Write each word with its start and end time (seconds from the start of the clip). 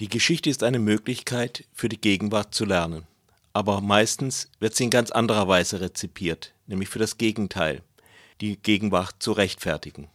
Die 0.00 0.08
Geschichte 0.08 0.48
ist 0.48 0.62
eine 0.62 0.78
Möglichkeit, 0.78 1.64
für 1.74 1.90
die 1.90 2.00
Gegenwart 2.00 2.54
zu 2.54 2.64
lernen. 2.64 3.06
Aber 3.52 3.82
meistens 3.82 4.48
wird 4.58 4.74
sie 4.74 4.84
in 4.84 4.90
ganz 4.90 5.10
anderer 5.10 5.46
Weise 5.46 5.82
rezipiert, 5.82 6.54
nämlich 6.66 6.88
für 6.88 6.98
das 6.98 7.18
Gegenteil, 7.18 7.82
die 8.40 8.56
Gegenwart 8.56 9.16
zu 9.18 9.32
rechtfertigen. 9.32 10.08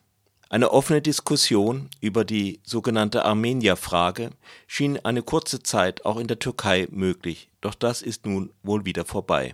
Eine 0.50 0.72
offene 0.72 1.04
Diskussion 1.04 1.90
über 2.02 2.26
die 2.26 2.62
sogenannte 2.64 3.26
Armenier-Frage 3.26 4.32
schien 4.66 4.98
eine 5.06 5.22
kurze 5.22 5.62
Zeit 5.62 6.04
auch 6.04 6.18
in 6.18 6.28
der 6.28 6.40
Türkei 6.40 6.88
möglich, 6.90 7.50
doch 7.62 7.76
das 7.76 8.02
ist 8.02 8.26
nun 8.26 8.52
wohl 8.64 8.86
wieder 8.86 9.06
vorbei. 9.06 9.54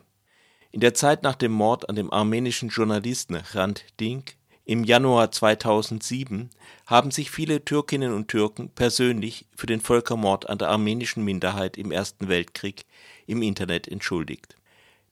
In 0.71 0.79
der 0.79 0.93
Zeit 0.93 1.23
nach 1.23 1.35
dem 1.35 1.51
Mord 1.51 1.89
an 1.89 1.97
dem 1.97 2.13
armenischen 2.13 2.69
Journalisten 2.69 3.35
Hrant 3.35 3.83
Dink 3.99 4.35
im 4.71 4.85
Januar 4.85 5.33
2007 5.33 6.49
haben 6.85 7.11
sich 7.11 7.29
viele 7.29 7.65
Türkinnen 7.65 8.13
und 8.13 8.29
Türken 8.29 8.69
persönlich 8.69 9.45
für 9.53 9.67
den 9.67 9.81
Völkermord 9.81 10.49
an 10.49 10.59
der 10.59 10.69
armenischen 10.69 11.25
Minderheit 11.25 11.75
im 11.75 11.91
Ersten 11.91 12.29
Weltkrieg 12.29 12.85
im 13.27 13.41
Internet 13.41 13.89
entschuldigt. 13.89 14.55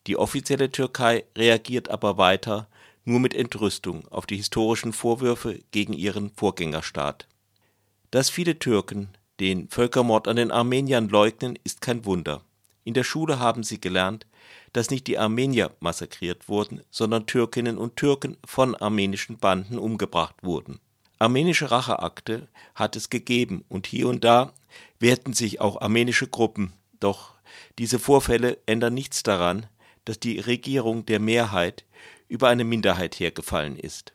Die 0.08 0.16
offizielle 0.16 0.72
Türkei 0.72 1.26
reagiert 1.38 1.90
aber 1.90 2.18
weiter 2.18 2.70
nur 3.04 3.20
mit 3.20 3.34
Entrüstung 3.34 4.08
auf 4.08 4.26
die 4.26 4.38
historischen 4.38 4.94
Vorwürfe 4.94 5.60
gegen 5.72 5.92
ihren 5.92 6.30
Vorgängerstaat. 6.30 7.28
Dass 8.12 8.30
viele 8.30 8.60
Türken 8.60 9.10
den 9.42 9.68
Völkermord 9.68 10.30
an 10.30 10.38
den 10.38 10.52
Armeniern 10.52 11.10
leugnen, 11.10 11.60
ist 11.66 11.82
kein 11.82 12.06
Wunder. 12.06 12.44
In 12.86 12.94
der 12.94 13.04
Schule 13.04 13.40
haben 13.40 13.64
sie 13.64 13.82
gelernt, 13.82 14.26
dass 14.74 14.90
nicht 14.90 15.08
die 15.08 15.18
Armenier 15.18 15.72
massakriert 15.80 16.48
wurden, 16.50 16.82
sondern 16.92 17.26
Türkinnen 17.26 17.78
und 17.78 17.96
Türken 17.96 18.38
von 18.46 18.76
armenischen 18.76 19.38
Banden 19.38 19.78
umgebracht 19.78 20.36
wurden. 20.42 20.80
Armenische 21.18 21.70
Racheakte 21.72 22.48
hat 22.76 22.96
es 22.96 23.10
gegeben 23.10 23.66
und 23.68 23.88
hier 23.88 24.08
und 24.08 24.24
da 24.24 24.54
wehrten 25.00 25.34
sich 25.34 25.60
auch 25.60 25.82
armenische 25.82 26.28
Gruppen, 26.28 26.74
doch 27.00 27.34
diese 27.78 28.00
Vorfälle 28.00 28.58
ändern 28.66 28.94
nichts 28.94 29.24
daran, 29.24 29.66
dass 30.06 30.20
die 30.20 30.40
Regierung 30.40 31.06
der 31.06 31.20
Mehrheit 31.20 31.86
über 32.28 32.48
eine 32.48 32.64
Minderheit 32.64 33.20
hergefallen 33.20 33.78
ist. 33.78 34.14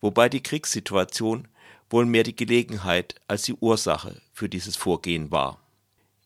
Wobei 0.00 0.28
die 0.28 0.42
Kriegssituation 0.42 1.48
wohl 1.88 2.04
mehr 2.04 2.24
die 2.24 2.36
Gelegenheit 2.36 3.14
als 3.28 3.42
die 3.42 3.54
Ursache 3.54 4.20
für 4.32 4.48
dieses 4.48 4.76
Vorgehen 4.76 5.30
war 5.30 5.63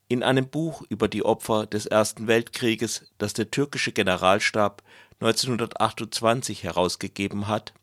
in 0.08 0.22
einem 0.22 0.48
Buch 0.48 0.82
über 0.88 1.06
die 1.08 1.24
Opfer 1.24 1.66
des 1.66 1.86
Ersten 1.86 2.26
Weltkrieges, 2.26 3.06
das 3.18 3.34
der 3.34 3.50
türkische 3.50 3.92
Generalstab 3.92 4.82
1928 5.20 6.62
herausgegeben 6.62 7.46
hat, 7.46 7.74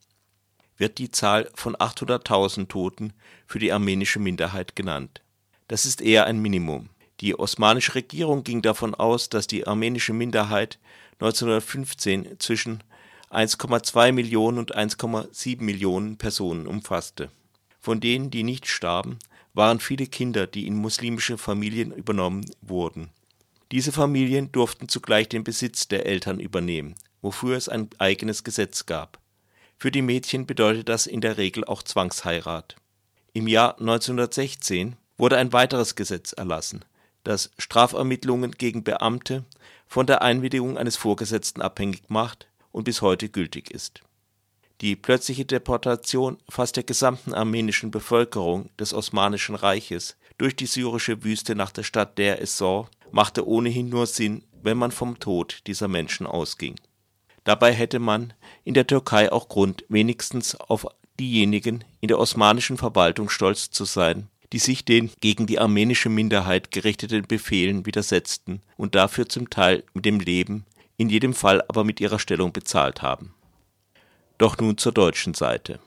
wird 0.78 0.98
die 0.98 1.12
Zahl 1.12 1.50
von 1.54 1.76
800.000 1.76 2.68
Toten 2.68 3.14
für 3.46 3.60
die 3.60 3.72
armenische 3.72 4.20
Minderheit 4.20 4.76
genannt. 4.76 5.22
Das 5.68 5.86
ist 5.86 6.02
eher 6.02 6.26
ein 6.26 6.40
Minimum. 6.40 6.90
Die 7.22 7.38
osmanische 7.38 7.96
Regierung 7.96 8.44
ging 8.44 8.62
davon 8.62 8.94
aus, 8.94 9.30
dass 9.30 9.48
die 9.48 9.66
armenische 9.68 10.14
Minderheit 10.14 10.80
1915 11.20 12.40
zwischen 12.40 12.84
1,2 13.32 14.12
Millionen 14.12 14.58
und 14.58 14.76
1,7 14.76 15.62
Millionen 15.62 16.18
Personen 16.18 16.68
umfasste. 16.68 17.30
Von 17.80 18.00
denen, 18.00 18.32
die 18.32 18.44
nicht 18.44 18.68
starben, 18.68 19.20
waren 19.56 19.80
viele 19.80 20.06
Kinder, 20.06 20.46
die 20.46 20.68
in 20.68 20.76
muslimische 20.76 21.38
Familien 21.38 21.92
übernommen 21.92 22.46
wurden. 22.62 23.10
Diese 23.72 23.92
Familien 23.92 24.52
durften 24.52 24.90
zugleich 24.90 25.28
den 25.30 25.44
Besitz 25.44 25.88
der 25.88 26.06
Eltern 26.06 26.40
übernehmen, 26.40 26.96
wofür 27.22 27.58
es 27.58 27.68
ein 27.68 27.90
eigenes 27.98 28.44
Gesetz 28.44 28.86
gab. 28.86 29.20
Für 29.78 29.92
die 29.92 30.02
Mädchen 30.02 30.46
bedeutet 30.46 30.90
das 30.90 31.08
in 31.08 31.22
der 31.22 31.38
Regel 31.38 31.66
auch 31.66 31.82
Zwangsheirat. 31.82 32.76
Im 33.34 33.48
Jahr 33.48 33.80
1916 33.80 34.96
wurde 35.18 35.38
ein 35.38 35.52
weiteres 35.52 35.96
Gesetz 35.96 36.34
erlassen, 36.34 36.86
das 37.24 37.52
Strafermittlungen 37.58 38.52
gegen 38.52 38.84
Beamte 38.84 39.46
von 39.88 40.06
der 40.06 40.22
Einwilligung 40.22 40.78
eines 40.78 40.96
Vorgesetzten 40.96 41.62
abhängig 41.62 42.04
macht 42.10 42.48
und 42.72 42.84
bis 42.84 43.02
heute 43.02 43.30
gültig 43.30 43.72
ist 43.72 44.05
die 44.82 44.96
plötzliche 44.96 45.46
Deportation 45.46 46.38
fast 46.50 46.76
der 46.76 46.84
gesamten 46.84 47.34
armenischen 47.34 47.92
Bevölkerung 47.92 48.70
des 48.78 48.94
Osmanischen 48.94 49.56
Reiches 49.56 50.18
durch 50.38 50.56
die 50.56 50.66
syrische 50.66 51.24
Wüste 51.24 51.56
nach 51.56 51.72
der 51.72 51.84
Stadt 51.84 52.18
Deir 52.18 52.42
ez-Zor 52.42 52.90
machte 53.12 53.48
ohnehin 53.48 53.90
nur 53.90 54.06
Sinn, 54.06 54.44
wenn 54.62 54.78
man 54.78 54.92
vom 54.92 55.20
Tod 55.20 55.62
dieser 55.68 55.88
Menschen 55.88 56.28
ausging. 56.28 56.76
Dabei 57.46 57.72
hätte 57.72 58.00
man 58.00 58.34
in 58.64 58.74
der 58.74 58.88
Türkei 58.88 59.32
auch 59.32 59.48
Grund, 59.48 59.86
wenigstens 59.88 60.56
auf 60.56 60.88
diejenigen 61.20 61.86
in 62.02 62.10
der 62.10 62.20
osmanischen 62.20 62.78
Verwaltung 62.78 63.30
stolz 63.30 63.70
zu 63.72 63.86
sein, 63.86 64.28
die 64.52 64.60
sich 64.60 64.84
den 64.84 65.12
gegen 65.22 65.46
die 65.46 65.60
armenische 65.60 66.10
Minderheit 66.10 66.72
gerichteten 66.72 67.26
Befehlen 67.28 67.86
widersetzten 67.86 68.62
und 68.76 68.96
dafür 68.96 69.30
zum 69.30 69.50
Teil 69.50 69.84
mit 69.94 70.04
dem 70.04 70.20
Leben, 70.20 70.66
in 70.98 71.10
jedem 71.10 71.34
Fall 71.34 71.64
aber 71.68 71.84
mit 71.86 72.02
ihrer 72.02 72.20
Stellung 72.20 72.52
bezahlt 72.52 73.02
haben 73.02 73.34
doch 74.38 74.58
nun 74.58 74.78
zur 74.78 74.92
deutschen 74.92 75.34
Seite. 75.34 75.80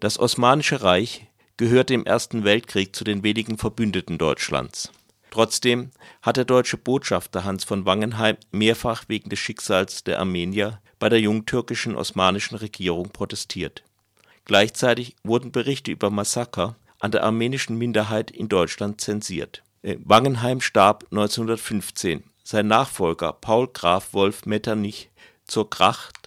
Das 0.00 0.18
Osmanische 0.18 0.82
Reich 0.82 1.26
gehörte 1.56 1.94
im 1.94 2.06
Ersten 2.06 2.44
Weltkrieg 2.44 2.94
zu 2.94 3.04
den 3.04 3.22
wenigen 3.22 3.58
Verbündeten 3.58 4.18
Deutschlands. 4.18 4.92
Trotzdem 5.30 5.90
hat 6.22 6.36
der 6.36 6.44
deutsche 6.44 6.76
Botschafter 6.78 7.44
Hans 7.44 7.64
von 7.64 7.84
Wangenheim 7.84 8.36
mehrfach 8.50 9.04
wegen 9.08 9.28
des 9.28 9.38
Schicksals 9.38 10.04
der 10.04 10.18
Armenier 10.18 10.80
bei 10.98 11.08
der 11.08 11.20
jungtürkischen 11.20 11.96
osmanischen 11.96 12.56
Regierung 12.56 13.10
protestiert. 13.10 13.82
Gleichzeitig 14.44 15.16
wurden 15.24 15.52
Berichte 15.52 15.90
über 15.90 16.10
Massaker 16.10 16.76
an 17.00 17.10
der 17.10 17.24
armenischen 17.24 17.76
Minderheit 17.76 18.30
in 18.30 18.48
Deutschland 18.48 19.00
zensiert. 19.00 19.62
Äh, 19.82 19.96
Wangenheim 20.04 20.60
starb 20.60 21.04
1915. 21.10 22.24
Sein 22.42 22.66
Nachfolger 22.66 23.34
Paul 23.34 23.68
Graf 23.68 24.14
Wolf 24.14 24.46
Metternich 24.46 25.10
zur 25.44 25.68
Kracht 25.68 26.17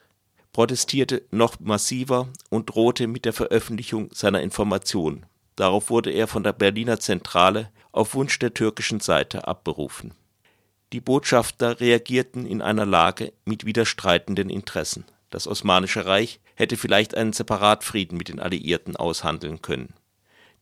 protestierte 0.54 1.24
noch 1.32 1.60
massiver 1.60 2.28
und 2.50 2.70
drohte 2.70 3.08
mit 3.08 3.26
der 3.26 3.34
Veröffentlichung 3.34 4.10
seiner 4.14 4.42
Informationen. 4.42 5.26
Darauf 5.56 5.90
wurde 5.90 6.12
er 6.12 6.28
von 6.28 6.44
der 6.44 6.54
Berliner 6.54 7.00
Zentrale 7.00 7.70
auf 7.92 8.16
Wunsch 8.16 8.40
der 8.40 8.54
türkischen 8.54 9.00
Seite 9.00 9.48
abberufen. 9.48 10.14
Die 10.94 11.00
Botschafter 11.00 11.80
reagierten 11.80 12.46
in 12.46 12.62
einer 12.62 12.86
Lage 12.86 13.32
mit 13.46 13.66
widerstreitenden 13.66 14.50
Interessen. 14.50 15.06
Das 15.30 15.48
Osmanische 15.48 16.06
Reich 16.06 16.42
hätte 16.56 16.76
vielleicht 16.76 17.16
einen 17.16 17.32
Separatfrieden 17.32 18.18
mit 18.18 18.28
den 18.28 18.42
Alliierten 18.42 18.98
aushandeln 18.98 19.62
können. 19.62 19.94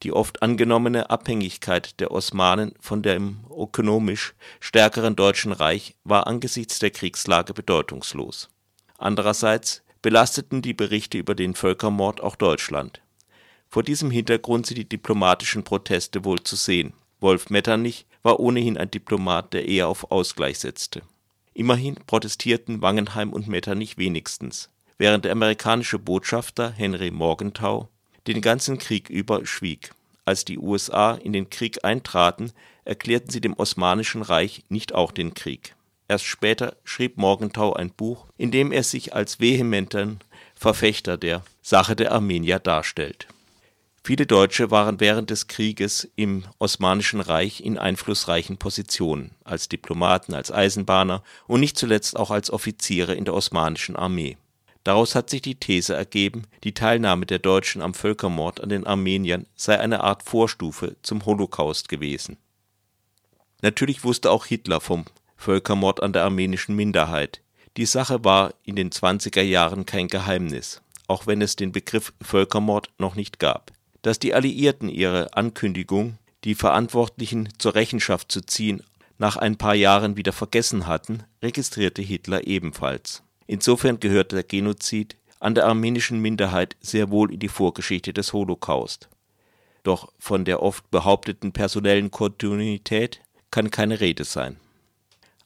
Die 0.04 0.14
oft 0.14 0.44
angenommene 0.44 1.10
Abhängigkeit 1.10 2.00
der 2.00 2.12
Osmanen 2.12 2.74
von 2.80 3.02
dem 3.02 3.40
ökonomisch 3.50 4.34
stärkeren 4.60 5.16
Deutschen 5.16 5.52
Reich 5.52 5.96
war 6.04 6.28
angesichts 6.28 6.80
der 6.80 6.92
Kriegslage 6.92 7.54
bedeutungslos 7.54 8.50
Andererseits 9.00 9.82
belasteten 10.02 10.62
die 10.62 10.74
Berichte 10.74 11.18
über 11.18 11.34
den 11.34 11.56
Völkermord 11.56 12.22
auch 12.22 12.36
Deutschland. 12.36 13.02
Vor 13.70 13.82
diesem 13.82 14.12
Hintergrund 14.12 14.66
sind 14.66 14.78
die 14.78 14.90
diplomatischen 14.90 15.64
Proteste 15.64 16.26
wohl 16.26 16.44
zu 16.44 16.58
sehen. 16.58 16.94
Wolf 17.22 17.50
Metternich 17.50 18.06
war 18.24 18.42
ohnehin 18.42 18.78
ein 18.78 18.92
Diplomat, 18.92 19.54
der 19.54 19.68
eher 19.68 19.88
auf 19.88 20.12
Ausgleich 20.12 20.60
setzte. 20.60 21.02
Immerhin 21.54 21.96
protestierten 21.96 22.82
Wangenheim 22.82 23.32
und 23.32 23.48
Metternich 23.48 23.98
wenigstens, 23.98 24.70
während 24.98 25.24
der 25.24 25.32
amerikanische 25.32 25.98
Botschafter 25.98 26.72
Henry 26.72 27.12
Morgenthau 27.12 27.88
den 28.28 28.42
ganzen 28.42 28.80
Krieg 28.80 29.10
über 29.10 29.46
schwieg. 29.46 29.92
Als 30.26 30.44
die 30.44 30.60
USA 30.60 31.14
in 31.16 31.32
den 31.32 31.50
Krieg 31.50 31.86
eintraten, 31.86 32.52
erklärten 32.84 33.30
sie 33.30 33.42
dem 33.42 33.54
Osmanischen 33.54 34.24
Reich 34.24 34.64
nicht 34.68 34.94
auch 34.94 35.12
den 35.14 35.34
Krieg 35.34 35.76
Erst 36.10 36.26
später 36.26 36.76
schrieb 36.84 37.18
Morgenthau 37.18 37.74
ein 37.74 37.92
Buch, 37.92 38.26
in 38.36 38.50
dem 38.50 38.72
er 38.72 38.84
sich 38.84 39.14
als 39.14 39.40
vehementen 39.40 40.20
Verfechter 40.56 41.18
der 41.18 41.44
Sache 41.62 41.96
der 41.96 42.12
Armenier 42.12 42.58
darstellt. 42.58 43.28
Viele 44.04 44.26
Deutsche 44.26 44.72
waren 44.72 45.00
während 45.00 45.30
des 45.30 45.48
Krieges 45.48 46.10
im 46.16 46.46
Osmanischen 46.58 47.22
Reich 47.22 47.62
in 47.62 47.78
einflussreichen 47.78 48.58
Positionen, 48.58 49.36
als 49.44 49.70
Diplomaten, 49.70 50.34
als 50.34 50.52
Eisenbahner 50.52 51.24
und 51.46 51.60
nicht 51.60 51.78
zuletzt 51.78 52.18
auch 52.18 52.32
als 52.32 52.50
Offiziere 52.50 53.14
in 53.14 53.26
der 53.26 53.36
Osmanischen 53.36 53.96
Armee. 53.96 54.38
Daraus 54.84 55.14
hat 55.14 55.30
sich 55.30 55.44
die 55.44 55.60
These 55.60 55.94
ergeben, 55.94 56.48
die 56.64 56.74
Teilnahme 56.74 57.28
der 57.28 57.38
Deutschen 57.38 57.84
am 57.84 57.94
Völkermord 57.94 58.62
an 58.62 58.70
den 58.70 58.88
Armeniern 58.88 59.46
sei 59.56 59.80
eine 59.80 60.04
Art 60.04 60.24
Vorstufe 60.24 60.96
zum 61.04 61.24
Holocaust 61.28 61.88
gewesen. 61.88 62.38
Natürlich 63.62 64.04
wusste 64.04 64.32
auch 64.32 64.48
Hitler 64.48 64.82
vom 64.82 65.06
Völkermord 65.40 66.04
an 66.04 66.12
der 66.12 66.26
armenischen 66.26 66.76
Minderheit. 66.76 67.42
Die 67.78 67.86
Sache 67.86 68.26
war 68.26 68.54
in 68.64 68.76
den 68.76 68.90
20er 68.90 69.42
Jahren 69.42 69.86
kein 69.86 70.10
Geheimnis, 70.10 70.82
auch 71.08 71.28
wenn 71.28 71.42
es 71.42 71.56
den 71.56 71.72
Begriff 71.72 72.14
Völkermord 72.22 72.90
noch 72.98 73.16
nicht 73.16 73.40
gab. 73.40 73.72
Dass 74.02 74.20
die 74.20 74.34
Alliierten 74.34 74.90
ihre 74.90 75.34
Ankündigung, 75.36 76.18
die 76.44 76.56
Verantwortlichen 76.56 77.50
zur 77.58 77.76
Rechenschaft 77.76 78.32
zu 78.32 78.42
ziehen, 78.42 78.84
nach 79.18 79.38
ein 79.38 79.58
paar 79.58 79.76
Jahren 79.76 80.18
wieder 80.18 80.34
vergessen 80.34 80.88
hatten, 80.88 81.24
registrierte 81.42 82.02
Hitler 82.02 82.46
ebenfalls. 82.46 83.24
Insofern 83.48 84.02
gehört 84.02 84.34
der 84.34 84.44
Genozid 84.44 85.16
an 85.40 85.56
der 85.56 85.68
armenischen 85.68 86.20
Minderheit 86.22 86.76
sehr 86.82 87.12
wohl 87.12 87.34
in 87.34 87.40
die 87.40 87.48
Vorgeschichte 87.48 88.12
des 88.12 88.34
Holocaust. 88.34 89.08
doch 89.84 90.12
von 90.20 90.44
der 90.44 90.62
oft 90.62 90.92
behaupteten 90.92 91.54
personellen 91.54 92.12
Kontinuität 92.12 93.22
kann 93.52 93.72
keine 93.72 94.02
Rede 94.02 94.26
sein. 94.26 94.58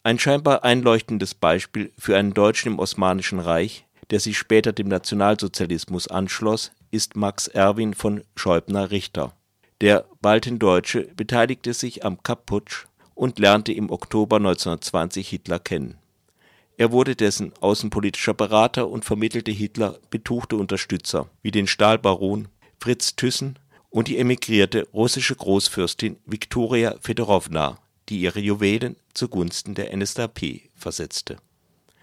Ein 0.06 0.20
scheinbar 0.20 0.66
einleuchtendes 0.66 1.34
Beispiel 1.34 1.94
für 1.98 2.18
einen 2.18 2.34
Deutschen 2.34 2.74
im 2.74 2.80
Osmanischen 2.80 3.40
Reich, 3.40 3.86
der 4.10 4.20
sich 4.20 4.38
später 4.38 4.74
dem 4.74 4.90
Nationalsozialismus 4.90 6.10
anschloss, 6.10 6.74
ist 6.92 7.16
Max 7.16 7.48
Erwin 7.48 7.94
von 7.94 8.22
Scheubner-Richter. 8.36 9.32
Der 9.80 10.04
Baltendeutsche 10.22 11.08
beteiligte 11.16 11.74
sich 11.74 12.04
am 12.04 12.22
Kapp-Putsch 12.22 12.86
und 13.16 13.40
lernte 13.40 13.72
im 13.72 13.90
Oktober 13.90 14.36
1920 14.36 15.30
Hitler 15.30 15.60
kennen. 15.60 15.98
Er 16.76 16.92
wurde 16.92 17.16
dessen 17.16 17.54
außenpolitischer 17.62 18.34
Berater 18.34 18.90
und 18.90 19.06
vermittelte 19.06 19.52
Hitler 19.52 20.00
betuchte 20.10 20.58
Unterstützer 20.58 21.30
wie 21.42 21.52
den 21.52 21.66
Stahlbaron 21.68 22.50
Fritz 22.78 23.16
Thyssen 23.16 23.58
und 23.90 24.10
die 24.10 24.18
emigrierte 24.18 24.86
russische 24.94 25.36
Großfürstin 25.36 26.18
Viktoria 26.26 26.96
Fedorowna, 27.00 27.78
die 28.10 28.20
ihre 28.20 28.40
Juwelen 28.40 28.96
zugunsten 29.14 29.76
der 29.76 29.96
NSDAP 29.96 30.70
versetzte. 30.76 31.38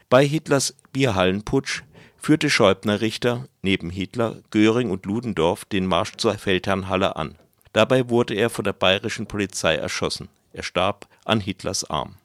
Bei 0.08 0.26
Hitlers 0.26 0.74
Bierhallenputsch 0.92 1.82
führte 2.16 2.50
Scheubner-Richter 2.50 3.46
neben 3.62 3.90
Hitler, 3.90 4.36
Göring 4.50 4.90
und 4.90 5.06
Ludendorff 5.06 5.64
den 5.64 5.86
Marsch 5.86 6.16
zur 6.16 6.34
Feldherrnhalle 6.34 7.16
an. 7.16 7.36
Dabei 7.72 8.08
wurde 8.08 8.34
er 8.34 8.50
von 8.50 8.64
der 8.64 8.72
bayerischen 8.72 9.26
Polizei 9.26 9.76
erschossen. 9.76 10.28
Er 10.52 10.62
starb 10.62 11.06
an 11.24 11.40
Hitlers 11.40 11.88
Arm. 11.88 12.16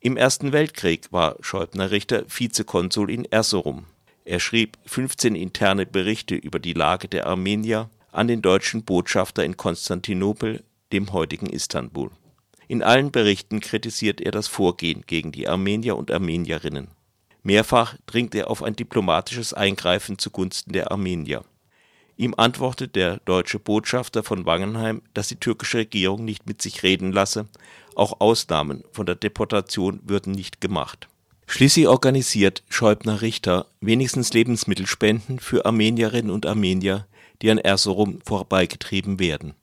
Im 0.00 0.18
Ersten 0.18 0.52
Weltkrieg 0.52 1.10
war 1.12 1.36
Scheubner-Richter 1.40 2.24
Vizekonsul 2.28 3.10
in 3.10 3.24
Erzurum. 3.24 3.86
Er 4.26 4.38
schrieb 4.38 4.76
15 4.84 5.34
interne 5.34 5.86
Berichte 5.86 6.34
über 6.34 6.58
die 6.58 6.74
Lage 6.74 7.08
der 7.08 7.26
Armenier 7.26 7.88
an 8.12 8.28
den 8.28 8.42
deutschen 8.42 8.84
Botschafter 8.84 9.44
in 9.44 9.56
Konstantinopel, 9.56 10.62
dem 10.92 11.12
heutigen 11.12 11.46
Istanbul. 11.46 12.10
In 12.68 12.82
allen 12.82 13.10
Berichten 13.10 13.60
kritisiert 13.60 14.20
er 14.20 14.32
das 14.32 14.48
Vorgehen 14.48 15.04
gegen 15.06 15.32
die 15.32 15.48
Armenier 15.48 15.96
und 15.96 16.10
Armenierinnen. 16.10 16.88
Mehrfach 17.42 17.96
dringt 18.06 18.34
er 18.34 18.50
auf 18.50 18.62
ein 18.62 18.74
diplomatisches 18.74 19.52
Eingreifen 19.52 20.18
zugunsten 20.18 20.72
der 20.72 20.90
Armenier. 20.90 21.44
Ihm 22.16 22.34
antwortet 22.36 22.96
der 22.96 23.18
deutsche 23.18 23.58
Botschafter 23.58 24.22
von 24.22 24.46
Wangenheim, 24.46 25.02
dass 25.14 25.28
die 25.28 25.36
türkische 25.36 25.78
Regierung 25.78 26.24
nicht 26.24 26.46
mit 26.46 26.62
sich 26.62 26.82
reden 26.82 27.12
lasse, 27.12 27.46
auch 27.96 28.20
Ausnahmen 28.20 28.84
von 28.92 29.04
der 29.04 29.16
Deportation 29.16 30.00
würden 30.04 30.32
nicht 30.32 30.60
gemacht. 30.60 31.08
Schließlich 31.46 31.88
organisiert 31.88 32.62
Scheubner-Richter 32.68 33.66
wenigstens 33.80 34.32
Lebensmittelspenden 34.32 35.38
für 35.38 35.66
Armenierinnen 35.66 36.30
und 36.30 36.46
Armenier, 36.46 37.06
die 37.42 37.50
an 37.50 37.58
Erzurum 37.58 38.20
vorbeigetrieben 38.24 39.18
werden. 39.18 39.54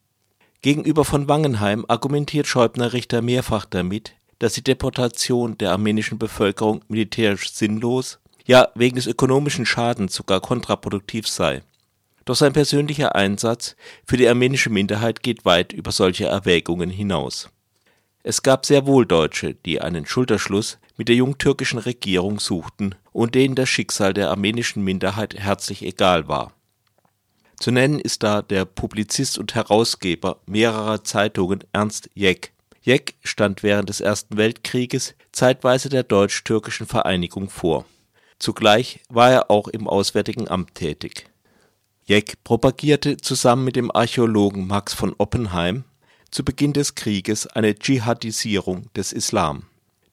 Gegenüber 0.63 1.05
von 1.05 1.27
Wangenheim 1.27 1.85
argumentiert 1.87 2.45
Scheubner-Richter 2.45 3.23
mehrfach 3.23 3.65
damit, 3.65 4.13
dass 4.37 4.53
die 4.53 4.63
Deportation 4.63 5.57
der 5.57 5.71
armenischen 5.71 6.19
Bevölkerung 6.19 6.83
militärisch 6.87 7.51
sinnlos, 7.51 8.19
ja 8.45 8.67
wegen 8.75 8.95
des 8.95 9.07
ökonomischen 9.07 9.65
Schadens 9.65 10.13
sogar 10.13 10.39
kontraproduktiv 10.39 11.27
sei. 11.27 11.63
Doch 12.25 12.35
sein 12.35 12.53
persönlicher 12.53 13.15
Einsatz 13.15 13.75
für 14.05 14.17
die 14.17 14.27
armenische 14.27 14.69
Minderheit 14.69 15.23
geht 15.23 15.45
weit 15.45 15.73
über 15.73 15.91
solche 15.91 16.25
Erwägungen 16.25 16.91
hinaus. 16.91 17.49
Es 18.21 18.43
gab 18.43 18.67
sehr 18.67 18.85
wohl 18.85 19.07
Deutsche, 19.07 19.55
die 19.55 19.81
einen 19.81 20.05
Schulterschluss 20.05 20.77
mit 20.95 21.07
der 21.07 21.15
jungtürkischen 21.15 21.79
Regierung 21.79 22.39
suchten 22.39 22.93
und 23.11 23.33
denen 23.33 23.55
das 23.55 23.67
Schicksal 23.67 24.13
der 24.13 24.29
armenischen 24.29 24.83
Minderheit 24.83 25.33
herzlich 25.33 25.81
egal 25.81 26.27
war 26.27 26.53
zu 27.61 27.71
nennen 27.71 27.99
ist 27.99 28.23
da 28.23 28.41
der 28.41 28.65
Publizist 28.65 29.37
und 29.37 29.53
Herausgeber 29.53 30.37
mehrerer 30.47 31.03
Zeitungen 31.03 31.63
Ernst 31.71 32.09
Jeck. 32.15 32.53
Jeck 32.81 33.13
stand 33.23 33.61
während 33.61 33.87
des 33.87 34.01
Ersten 34.01 34.37
Weltkrieges 34.37 35.13
zeitweise 35.31 35.89
der 35.89 36.03
deutsch-türkischen 36.03 36.87
Vereinigung 36.87 37.49
vor. 37.49 37.85
Zugleich 38.39 39.01
war 39.09 39.29
er 39.29 39.51
auch 39.51 39.67
im 39.67 39.87
Auswärtigen 39.87 40.47
Amt 40.47 40.73
tätig. 40.73 41.27
Jeck 42.05 42.43
propagierte 42.43 43.17
zusammen 43.17 43.63
mit 43.63 43.75
dem 43.75 43.91
Archäologen 43.95 44.65
Max 44.65 44.95
von 44.95 45.13
Oppenheim 45.19 45.83
zu 46.31 46.43
Beginn 46.43 46.73
des 46.73 46.95
Krieges 46.95 47.45
eine 47.45 47.75
Dschihadisierung 47.75 48.91
des 48.95 49.13
Islam. 49.13 49.63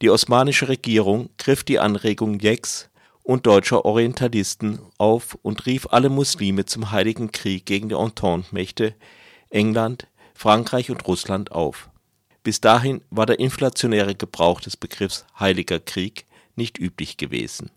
Die 0.02 0.10
osmanische 0.10 0.68
Regierung 0.68 1.30
griff 1.38 1.64
die 1.64 1.78
Anregung 1.78 2.38
Jecks 2.38 2.87
und 3.28 3.44
deutscher 3.46 3.84
Orientalisten 3.84 4.80
auf 4.96 5.36
und 5.42 5.66
rief 5.66 5.86
alle 5.90 6.08
Muslime 6.08 6.64
zum 6.64 6.92
Heiligen 6.92 7.30
Krieg 7.30 7.66
gegen 7.66 7.90
die 7.90 7.94
Entente-Mächte 7.94 8.94
England, 9.50 10.06
Frankreich 10.32 10.90
und 10.90 11.06
Russland 11.06 11.52
auf. 11.52 11.90
Bis 12.42 12.62
dahin 12.62 13.02
war 13.10 13.26
der 13.26 13.38
inflationäre 13.38 14.14
Gebrauch 14.14 14.62
des 14.62 14.78
Begriffs 14.78 15.26
Heiliger 15.38 15.78
Krieg 15.78 16.24
nicht 16.56 16.78
üblich 16.78 17.18
gewesen. 17.18 17.70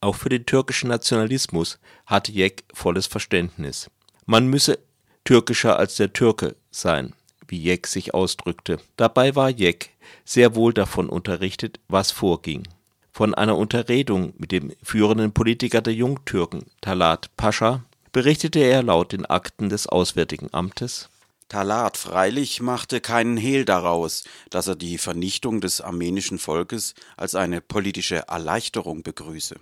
Auch 0.00 0.16
für 0.16 0.30
den 0.30 0.46
türkischen 0.46 0.88
Nationalismus 0.88 1.78
hatte 2.06 2.32
Jeck 2.32 2.64
volles 2.72 3.06
Verständnis. 3.06 3.90
Man 4.24 4.46
müsse 4.46 4.78
türkischer 5.24 5.78
als 5.78 5.96
der 5.96 6.14
Türke 6.14 6.56
sein, 6.70 7.12
wie 7.46 7.62
Jeck 7.62 7.86
sich 7.86 8.14
ausdrückte. 8.14 8.78
Dabei 8.96 9.36
war 9.36 9.50
Jeck 9.50 9.90
sehr 10.24 10.54
wohl 10.54 10.72
davon 10.72 11.10
unterrichtet, 11.10 11.78
was 11.88 12.10
vorging 12.10 12.66
von 13.12 13.34
einer 13.34 13.56
Unterredung 13.56 14.32
mit 14.38 14.52
dem 14.52 14.72
führenden 14.82 15.32
Politiker 15.32 15.80
der 15.80 15.94
Jungtürken, 15.94 16.66
Talat 16.80 17.30
Pascha, 17.36 17.84
berichtete 18.12 18.58
er 18.58 18.82
laut 18.82 19.12
den 19.12 19.26
Akten 19.26 19.68
des 19.68 19.86
Auswärtigen 19.86 20.48
Amtes 20.52 21.08
Talat 21.52 21.98
freilich 21.98 22.62
machte 22.62 23.02
keinen 23.02 23.36
Hehl 23.36 23.66
daraus, 23.66 24.24
dass 24.48 24.68
er 24.68 24.74
die 24.74 24.96
Vernichtung 24.96 25.60
des 25.60 25.82
armenischen 25.82 26.38
Volkes 26.38 26.94
als 27.18 27.34
eine 27.34 27.60
politische 27.60 28.26
Erleichterung 28.26 29.02
begrüße. 29.02 29.56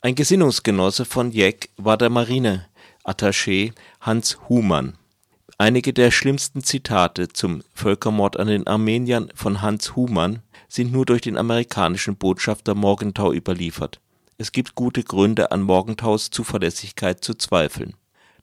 Ein 0.00 0.16
Gesinnungsgenosse 0.16 1.04
von 1.04 1.30
Jeck 1.30 1.70
war 1.76 1.96
der 1.96 2.10
Marineattaché 2.10 3.74
Hans 4.00 4.38
Humann. 4.48 4.98
Einige 5.58 5.94
der 5.94 6.10
schlimmsten 6.10 6.62
Zitate 6.62 7.28
zum 7.28 7.62
Völkermord 7.72 8.38
an 8.38 8.48
den 8.48 8.66
Armeniern 8.66 9.30
von 9.34 9.62
Hans 9.62 9.96
Humann 9.96 10.42
sind 10.68 10.92
nur 10.92 11.06
durch 11.06 11.22
den 11.22 11.38
amerikanischen 11.38 12.16
Botschafter 12.16 12.74
Morgenthau 12.74 13.32
überliefert. 13.32 13.98
Es 14.36 14.52
gibt 14.52 14.74
gute 14.74 15.02
Gründe, 15.02 15.52
an 15.52 15.62
Morgenthaus 15.62 16.28
Zuverlässigkeit 16.28 17.24
zu 17.24 17.32
zweifeln. 17.34 17.94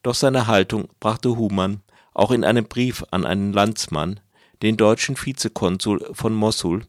Doch 0.01 0.15
seine 0.15 0.47
Haltung 0.47 0.89
brachte 0.99 1.37
Humann 1.37 1.81
auch 2.15 2.31
in 2.31 2.43
einem 2.43 2.65
Brief 2.65 3.03
an 3.11 3.25
einen 3.25 3.53
Landsmann, 3.53 4.19
den 4.63 4.75
deutschen 4.75 5.15
Vizekonsul 5.15 6.09
von 6.13 6.33
Mossul, 6.33 6.87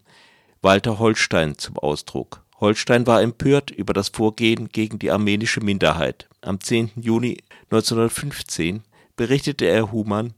Walter 0.62 0.98
Holstein, 0.98 1.58
zum 1.58 1.78
Ausdruck. 1.78 2.43
Holstein 2.60 3.06
war 3.06 3.20
empört 3.20 3.70
über 3.70 3.93
das 3.93 4.08
Vorgehen 4.08 4.70
gegen 4.70 4.98
die 4.98 5.10
armenische 5.10 5.60
Minderheit. 5.60 6.28
Am 6.40 6.60
10. 6.60 6.93
Juni 6.96 7.43
1915 7.70 8.84
berichtete 9.16 9.66
er 9.66 9.92
Humann, 9.92 10.34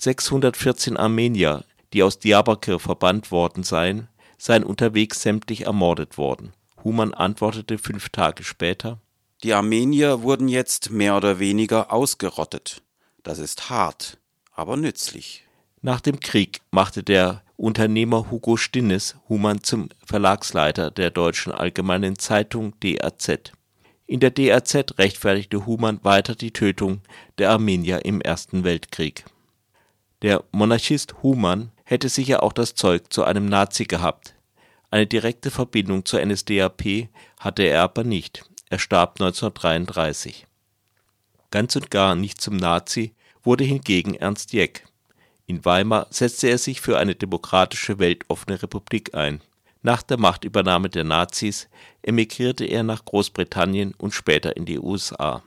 614 0.00 0.96
Armenier, 0.96 1.64
die 1.92 2.02
aus 2.02 2.18
Diyarbakir 2.18 2.78
verbannt 2.78 3.30
worden 3.30 3.62
seien, 3.62 4.08
seien 4.38 4.64
unterwegs 4.64 5.22
sämtlich 5.22 5.66
ermordet 5.66 6.18
worden. 6.18 6.52
Humann 6.84 7.14
antwortete 7.14 7.78
fünf 7.78 8.10
Tage 8.10 8.44
später: 8.44 9.00
Die 9.42 9.54
Armenier 9.54 10.22
wurden 10.22 10.48
jetzt 10.48 10.90
mehr 10.90 11.16
oder 11.16 11.38
weniger 11.38 11.92
ausgerottet. 11.92 12.82
Das 13.22 13.38
ist 13.38 13.70
hart, 13.70 14.18
aber 14.52 14.76
nützlich. 14.76 15.44
Nach 15.82 16.00
dem 16.00 16.20
Krieg 16.20 16.60
machte 16.70 17.02
der 17.02 17.42
Unternehmer 17.56 18.30
Hugo 18.30 18.56
Stinnes 18.56 19.16
Humann 19.28 19.62
zum 19.62 19.88
Verlagsleiter 20.04 20.90
der 20.90 21.10
Deutschen 21.10 21.52
Allgemeinen 21.52 22.18
Zeitung 22.18 22.74
(DAZ). 22.80 23.52
In 24.08 24.20
der 24.20 24.30
DAZ 24.30 24.98
rechtfertigte 24.98 25.66
Humann 25.66 25.98
weiter 26.04 26.36
die 26.36 26.52
Tötung 26.52 27.00
der 27.38 27.50
Armenier 27.50 28.04
im 28.04 28.20
Ersten 28.20 28.62
Weltkrieg. 28.62 29.24
Der 30.22 30.44
Monarchist 30.52 31.22
Humann 31.24 31.72
hätte 31.84 32.08
sicher 32.08 32.44
auch 32.44 32.52
das 32.52 32.76
Zeug 32.76 33.12
zu 33.12 33.24
einem 33.24 33.46
Nazi 33.46 33.84
gehabt. 33.84 34.34
Eine 34.92 35.08
direkte 35.08 35.50
Verbindung 35.50 36.04
zur 36.04 36.24
NSDAP 36.24 37.08
hatte 37.40 37.64
er 37.64 37.82
aber 37.82 38.04
nicht. 38.04 38.44
Er 38.70 38.78
starb 38.78 39.20
1933. 39.20 40.46
Ganz 41.50 41.74
und 41.74 41.90
gar 41.90 42.14
nicht 42.14 42.40
zum 42.40 42.56
Nazi 42.56 43.12
wurde 43.42 43.64
hingegen 43.64 44.14
Ernst 44.14 44.52
Jeck. 44.52 44.86
In 45.46 45.64
Weimar 45.64 46.06
setzte 46.10 46.48
er 46.48 46.58
sich 46.58 46.80
für 46.80 46.98
eine 46.98 47.16
demokratische, 47.16 47.98
weltoffene 47.98 48.62
Republik 48.62 49.14
ein. 49.14 49.40
Nach 49.86 50.02
der 50.02 50.18
Machtübernahme 50.18 50.90
der 50.90 51.04
Nazis 51.04 51.68
emigrierte 52.02 52.64
er 52.64 52.82
nach 52.82 53.04
Großbritannien 53.04 53.94
und 53.94 54.12
später 54.12 54.56
in 54.56 54.64
die 54.64 54.80
USA 54.80 55.44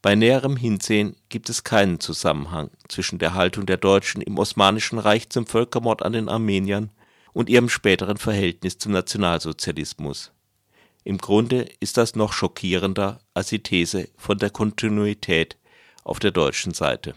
bei 0.00 0.14
näherem 0.14 0.56
Hinsehen 0.56 1.14
gibt 1.28 1.50
es 1.50 1.62
keinen 1.62 2.00
Zusammenhang 2.00 2.70
zwischen 2.88 3.18
der 3.18 3.34
Haltung 3.34 3.66
der 3.66 3.76
Deutschen 3.76 4.22
im 4.22 4.38
Osmanischen 4.38 4.98
Reich 4.98 5.28
zum 5.28 5.44
Völkermord 5.44 6.02
an 6.02 6.14
den 6.14 6.30
Armeniern 6.30 6.90
und 7.34 7.50
ihrem 7.50 7.68
späteren 7.68 8.16
Verhältnis 8.16 8.78
zum 8.78 8.92
Nationalsozialismus. 8.92 10.32
Im 11.04 11.18
Grunde 11.18 11.68
ist 11.80 11.98
das 11.98 12.16
noch 12.16 12.32
schockierender 12.32 13.20
als 13.34 13.48
die 13.48 13.62
These 13.62 14.08
von 14.16 14.38
der 14.38 14.48
Kontinuität 14.48 15.58
auf 16.02 16.18
der 16.18 16.30
deutschen 16.30 16.72
Seite 16.72 17.14